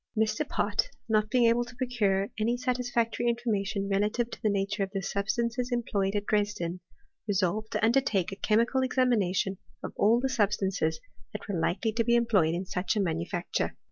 [0.17, 0.49] Mr.
[0.49, 4.89] Pott, not being able to procure any satisfactory information re lative to the nature of
[4.95, 6.79] the substances employed at Dresden,
[7.27, 10.99] resolved to undertake a chemical examina tion of all the substances
[11.33, 13.73] that were likely to be em ployed in such a manufactui^.